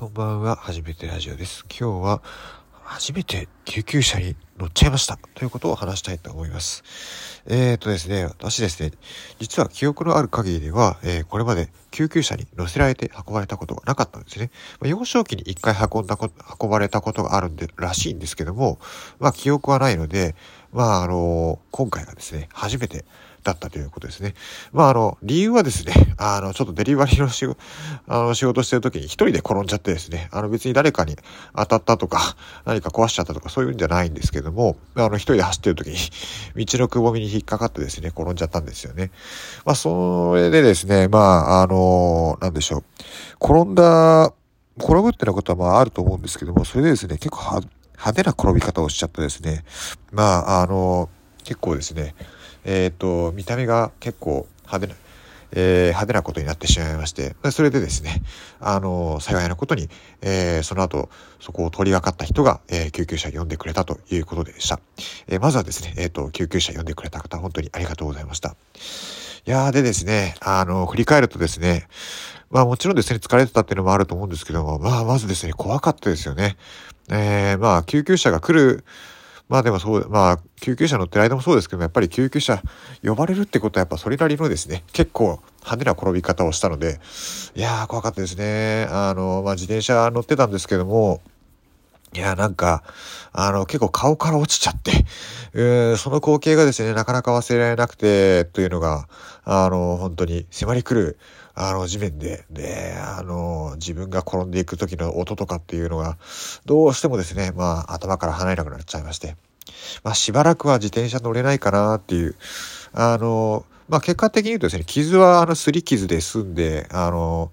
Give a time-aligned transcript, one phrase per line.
[0.00, 0.56] こんばんは。
[0.56, 1.66] 初めてラジオです。
[1.68, 2.22] 今日は
[2.72, 6.82] 初めて救急車に乗っちゃいましたということを話したいと思います。
[7.46, 8.92] えーとですね、私ですね、
[9.40, 14.50] 実は記憶のある限りでは、えー、これまで救急車に乗せられて運ばれたことがなかったんですね。
[14.80, 18.78] まあ、幼少期に一回運んだこと運ばれたことがあるんで、らしいんですけども、
[19.18, 20.34] まあ記憶はないので、
[20.72, 23.04] まああのー、今回がですね、初めて
[23.42, 24.34] だったということですね。
[24.72, 27.60] まあ、あの、理由はですね、あの、ちょっとデリバリーの仕事、
[28.06, 31.16] あの、仕事してる時に一人で転んじゃってですね、あの、別に誰かに
[31.56, 35.96] 当たったとか、何か壊しちゃったとか、そういうんじゃないんですけども、あの、一人で走ってる時に、
[36.66, 39.10] 道のくぼみに引っかかってですね、転んじゃったんですよね。
[39.64, 42.84] まあ、それでですね、まあ、あの、なんでしょう。
[43.42, 44.32] 転んだ、
[44.78, 47.60] 転ぶってなことはまああると思うんですけども、それでですね、結構
[48.00, 49.64] 派手な転び方をしちゃってですね、
[50.10, 51.08] まあ、あの、
[51.44, 52.14] 結構ですね、
[52.64, 54.98] えっ、と、見た目が結構派手な、
[55.52, 58.22] えー、派手なことになってしまいまして、それでですね、
[58.60, 59.88] あの、幸いなことに、
[60.22, 61.08] えー、その後、
[61.40, 64.80] そこを通りがかった人が、えー、救急車呼んでくれたということでした。
[65.26, 68.56] えー、まずはですね、えっ、と、救急車呼んでくれた方、本当にありがとうございました。
[69.46, 71.88] いやーでですね、あの、振り返るとですね、
[72.50, 76.56] まあもちろんですね、疲れてたっていうのもあると思うんですけども、まあまずですね、怖かったですよね。
[77.08, 78.84] えー、まあ救急車が来る、
[79.50, 82.62] まあでもそう、まあ救急車乗ってる間もそうですけどもやっぱり救急車
[83.04, 87.00] 呼ばれるってことはやっぱそれなりのですね、結構派手な転び方をしたので、
[87.56, 88.86] いやー怖かったですね。
[88.90, 91.20] あの、まあ自転車乗ってたんですけども、
[92.12, 92.82] いや、なんか、
[93.32, 95.04] あの、結構顔から落ちちゃって、
[95.54, 99.08] えー、その光景がですね、なかなか忘れられなくて、というのが、
[99.44, 101.18] あの、本当に迫り来る、
[101.62, 106.16] あの、地面で、で、あの、自分が転んでいく時の音とかっていうのが、
[106.64, 109.36] どうしてもですね、まあ、頭から離れなくなっちゃいまして、
[110.02, 112.34] まあ、しばらくは自転車乗れないかなっていう、
[112.94, 117.52] あの、まあ、結果的に言うとですね、傷は、あの、すり傷で済んで、あの、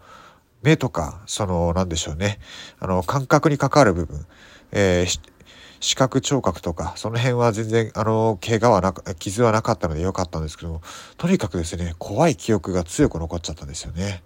[0.64, 2.40] 目とか、その、なんでしょうね、
[2.80, 4.26] あの、感覚に関わる部分、
[4.72, 5.20] えー、
[5.80, 10.82] 視覚聴覚とか、その辺は全然、あの、怪我はなく、傷はなかったので良かったんですけども、
[11.18, 14.24] とにかくですね、怖い記憶が強く残っちゃったんですよね。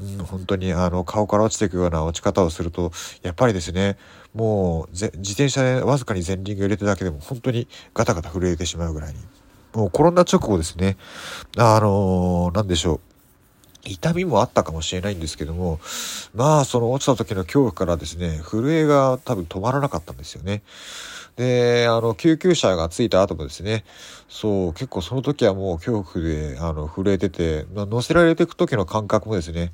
[0.00, 2.92] うん、本当に、あの、顔から落ちていくような落ち方をすると、
[3.22, 3.96] やっぱりですね、
[4.34, 9.18] もう、自転車でわずかに前輪が揺れてるだけでも、本当にガタガタ震えてしまうぐらいに。
[9.74, 10.98] もう転んだ直後ですね、
[11.56, 13.11] あのー、なんでしょう。
[13.84, 15.80] 痛みもあったかもしれないんですけども、
[16.34, 20.62] まあ、その落ちた時の恐怖からですね、震えが多分止まらなかったんですよね。
[21.36, 23.84] で、あの、救急車が着いた後もですね、
[24.28, 29.72] そう、結構その時はもう恐怖で、あの、震えてて、まあ、乗せられていく時の感覚もですね、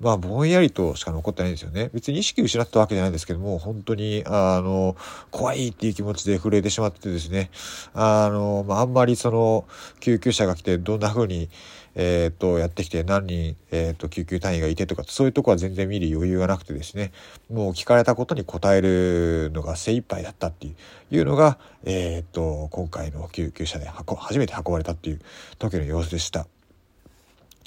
[0.00, 1.90] まあ、ぼんやりとしか残ってないんですよね。
[1.94, 4.96] 別に意識失ったわけじゃないんですけども、本当に、あの、
[5.30, 7.50] 怖いっていう気持ちで震えてしまってですね、
[7.94, 9.66] あの、まあ、あんまりその、
[10.00, 11.48] 救急車が来てどんな風に、
[11.94, 17.12] えっ、と、やってきて何人、えっ、と、救急隊員がいてとか、そういうとこは全然見る余裕がなくてですね、
[17.50, 25.20] もう聞かれたことに答えるのが精一杯だったっていうのが、えっ、と、今回の救急車で初めて運ばれたっていう
[25.58, 26.46] 時の様子でした。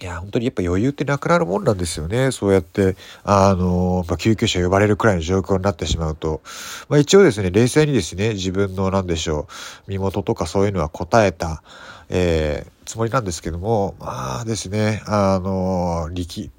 [0.02, 2.32] いや、本当にやっぱ余裕ってなくなるもんなんですよね。
[2.32, 6.42] そうやって、あの、まあ、救急車呼ばれるくらいの状況になってしまうと。
[6.90, 9.48] まあ、一応ですね、冷静にですね、自分の何でしょ
[9.88, 11.62] う、身元とかそういうのは答えた、
[12.10, 16.52] えー、つもりなんですけども、まあですね、あの、力、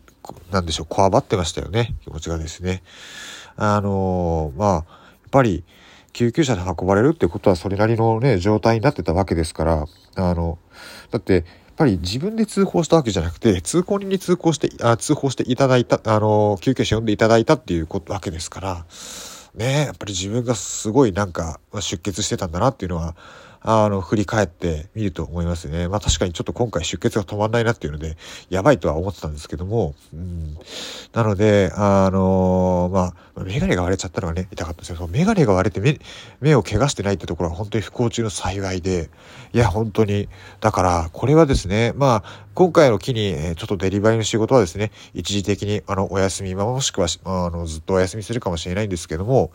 [0.50, 2.82] なんでしょう、こわばってましたよね、気持ちがですね。
[3.54, 4.84] あの、まあ、やっ
[5.30, 5.62] ぱり、
[6.14, 9.84] 救急車で運ばれるってことはそれなりのね、状態になってたわけですから、
[10.14, 10.56] あの、
[11.10, 11.44] だって、やっ
[11.76, 18.86] ぱり自分で通報したわけじゃなくて、通行人に通行して、あ通報していただいた、あの、救急車呼んでいただいたっていうことわけですから、
[19.54, 23.14] ねやっぱり自分がすごいなんか出血してたんだなっていうのは、
[23.64, 25.88] あの、振り返ってみると思いますね。
[25.88, 28.16] まあ確かにちょっと今回出血が止まんないなっていうので、
[28.50, 30.56] やばいとは思ってたんですけども、うん。
[31.12, 34.96] なので、あの、まあ、メガネが割れちゃったのがね、痛かったんですよ。
[34.96, 35.98] そのメガネが割れて目、
[36.40, 39.10] 目を怪我してないってところは本当に不幸中の幸いで、
[39.52, 40.28] いや、本当に、
[40.60, 49.50] だから、これはですね、まあ、今回の機に、えちょっとデリバリーの仕事はですね、一時的に、あの、お休み、まあ、もしくは、あの、ずっとお休みするかもしれないんですけども、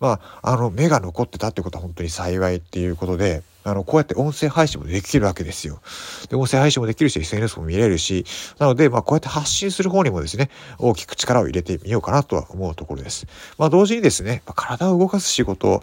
[0.00, 5.80] まあ、あの、目が残ってたってことは本当に幸いっていうことで、あの、こうやって音声配信もできるわけですよ。
[6.28, 8.24] で、音声配信もできるし、SNS も見れるし、
[8.58, 13.26] なので、まあ、こうやって発信する方にもですね、大きく力を入れてみようかなとは思うところです。
[13.58, 15.82] まあ、同時にですね、まあ、体を動かす仕事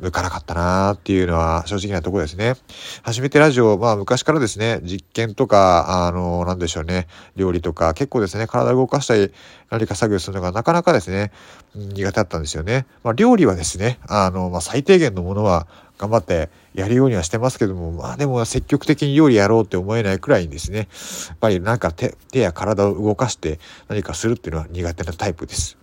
[0.00, 2.54] 向かなかったなーっていうのは正直なところですね。
[3.02, 7.06] 初めてラジオ、まあ、昔からですね、実験とか、あの、なんでしょうね、
[7.36, 9.32] 料理とか、結構ですね、体を動かしたり、
[9.70, 11.32] 何か作業するのがなかなかですね、
[11.74, 12.86] 苦手だったんですよね。
[13.04, 15.66] まあ、料理はですね、あの、まあ、最低限のものは
[16.02, 20.88] 頑張ってやるようにはしてますけども、まあでも積極的に料理やろうって思えないくらいにですね、
[21.28, 25.78] やっぱりなんか手手や体を動かして何かするっていうのは苦手なタイプです。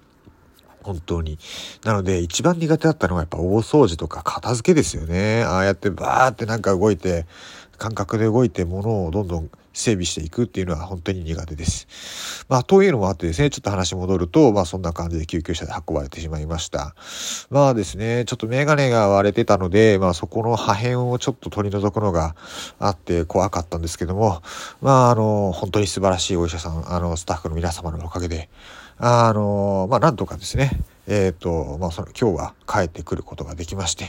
[0.83, 1.39] 本当に。
[1.85, 5.43] なので、一番苦手だったのはやっぱ大掃除とか片付けですよね。
[5.43, 7.25] ああやってバーってなんか動いて、
[7.77, 12.45] 感覚で動いて物をどんどん整備していくっていうのは本当に苦手です。
[12.49, 16.95] まあ、というのもあってですね、ちょっと話戻ると、まあそんな感じで救急車で運ばれてしまいました。
[17.49, 22.35] まあですね、ちょっとメガネが割れてたので、まあそこの破片をちょっと取り除くのが
[22.79, 24.41] あって怖かったんですけども、
[24.81, 28.49] まああの、本当に素晴らしいお医者さん、あの、スタッフの皆様のおかげで、
[28.97, 30.71] あの、まあなんとかですね、
[31.09, 34.05] えっ、ー、と、まあ、その、今日は帰ってくることができまして、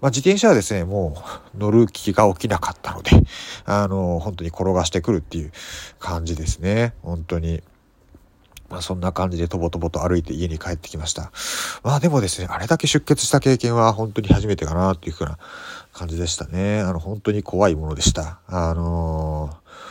[0.00, 1.22] まあ、自転車はですね、も
[1.54, 3.10] う乗る気が起きなかったので、
[3.66, 5.52] あの、本当に転がしてくるっていう
[5.98, 6.94] 感じですね。
[7.02, 7.62] 本当に。
[8.70, 11.32] まあそんな感じでとぼとぼと歩いて家に帰ってきました。
[11.82, 15.38] まあでもですね、あれだけ出血した経験は本当に初めてかなっていうふうな
[15.92, 16.80] 感じでしたね。
[16.80, 18.38] あの本当に怖いものでした。
[18.46, 19.89] あのー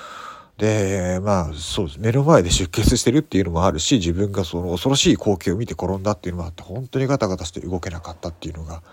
[0.60, 2.00] で、まあ、そうです。
[2.02, 8.84] 目の前で出血してるっていうのもあるし、自分がその恐ろしい光景を見て転んだっていうのもあって、本当にガタガタして動けなかったっていうのが、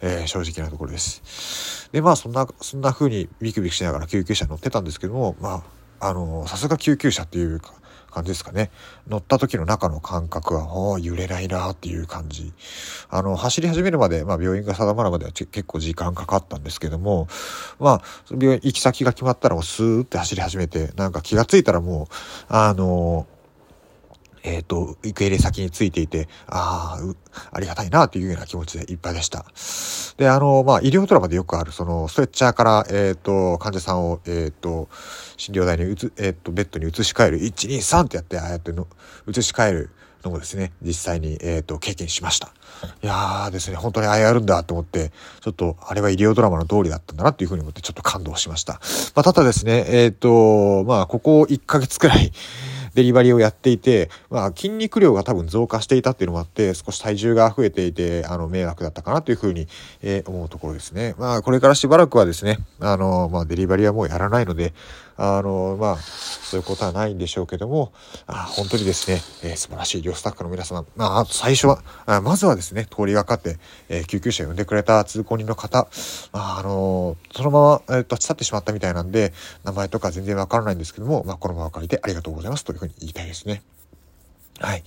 [0.00, 1.88] えー、正直なところです。
[1.92, 5.62] で、まあ、そんな、そんな風にビクビクしながら救急車に乗ってたんですけども、ま
[6.00, 7.72] あ、あの、さすが救急車っていうか、
[8.12, 8.70] 感じですかね。
[9.08, 12.52] 乗った時の中の感覚は、揺れないなっていう感じ。
[13.10, 17.28] あの、走り始めるまで、まあ病院が定まるまでは結構時間かかったんですけども、
[17.80, 22.14] まあ、病院行き先が決まったらもうスーって走り始めて、なんか気がついたらもう、
[22.48, 23.26] あの、
[24.42, 29.44] えっ、ー、と、受け入れ先についていて、ああ、ありがたいなというような気持ちでいっぱいでした。
[30.16, 34.88] で、あの、まあ、医療ドラマでよくある、その、ストレッチャーから、えっ、ー、と、患者さんを、えっ、ー、と、
[35.36, 38.86] 診療台に移、えっ、と、ベッドに移し替える、1、2、3ってやって、ああやっての、
[39.28, 39.90] 移し替える
[40.24, 42.52] のもですね、実際に、えっ、と、経験しました。
[43.02, 48.74] いやーですね、本当にああやるんだと思って、ちょっと、あれは医療ドラマの通りだったんだなっていうふうに思って、ちょっと感動しました。
[49.14, 52.32] まあ、ただですね、えっ、と、まあ、ここ1ヶ月くらい、
[52.94, 59.66] デリバリーをやっていて、まあ、筋肉量が多分増加していたっていうのもあって、少し体重が増えていて、あの、迷惑だったかなというふうに、
[60.02, 61.14] えー、思うところですね。
[61.18, 64.72] まあ、これからしばらくはですね、あの、まあ、デリバリーはもうやらないので、
[65.16, 67.92] あの、まあ、そういうことはないんでしょうけども、
[68.26, 75.88] あ本当にですね、えー、素晴らしい医療スタッフの皆様、まあ、最初は、あまずはですね、通りがかって、えー、救急車を呼んでくれた通行人の方、
[76.32, 79.32] まあ、あのそのまま、えー、立ち去ってしまったみたいなんで、
[79.64, 83.62] 名前とか全然わからないんですけども、まあ、このまま借りてありがとうございますというふうに言いたいですね。
[84.60, 84.82] はい。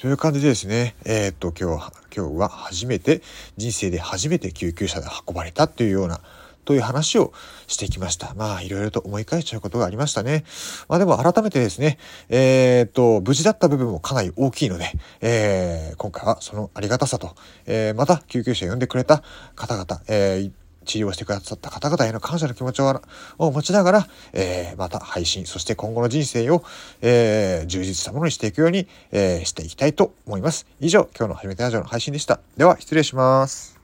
[0.00, 3.20] という感じでですね、えー、っと、今日は、今日は初めて、
[3.58, 6.22] 人生で初めて救急車で運ばれたっていうような、
[6.70, 7.32] という話を
[7.66, 8.32] してきました。
[8.34, 10.44] まあ、いろいろと思い返しちゃうことがありましたね。
[10.88, 17.34] まあでも改めてですね、えー、っと、無事だった部分もかなり大きいので、えー、今回はそのありがたさと、
[17.66, 19.24] えー、また救急車呼んでくれた
[19.56, 20.52] 方々、えー、
[20.84, 26.62] 治療してくださった方々への感謝の気持ちを持ちながら、えー、また配信、そして今後の人生を、
[27.02, 30.68] えー、充実したものにしていくように、えー、していきたいと思います。
[30.78, 32.38] 以上、今日の初めてラジオの配信でした。
[32.56, 33.79] では、失礼します。